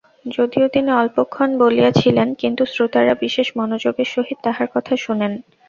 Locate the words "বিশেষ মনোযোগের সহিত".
3.21-4.37